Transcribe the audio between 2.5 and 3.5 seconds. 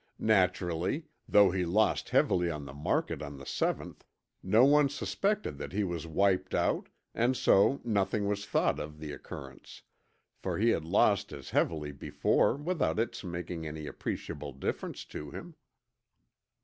the market on the